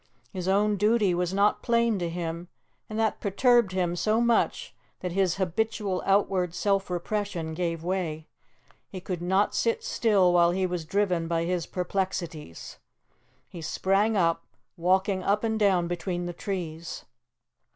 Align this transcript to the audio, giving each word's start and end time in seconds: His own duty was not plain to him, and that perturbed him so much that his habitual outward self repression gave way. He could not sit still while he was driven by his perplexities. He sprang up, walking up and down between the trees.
His 0.33 0.47
own 0.47 0.77
duty 0.77 1.13
was 1.13 1.31
not 1.31 1.61
plain 1.61 1.99
to 1.99 2.09
him, 2.09 2.47
and 2.89 2.97
that 2.97 3.19
perturbed 3.21 3.71
him 3.71 3.95
so 3.95 4.19
much 4.19 4.73
that 5.01 5.11
his 5.11 5.35
habitual 5.35 6.01
outward 6.07 6.55
self 6.55 6.89
repression 6.89 7.53
gave 7.53 7.83
way. 7.83 8.25
He 8.89 8.99
could 8.99 9.21
not 9.21 9.53
sit 9.53 9.83
still 9.83 10.33
while 10.33 10.49
he 10.49 10.65
was 10.65 10.85
driven 10.85 11.27
by 11.27 11.43
his 11.43 11.67
perplexities. 11.67 12.79
He 13.47 13.61
sprang 13.61 14.17
up, 14.17 14.43
walking 14.75 15.21
up 15.21 15.43
and 15.43 15.59
down 15.59 15.87
between 15.87 16.25
the 16.25 16.33
trees. 16.33 17.05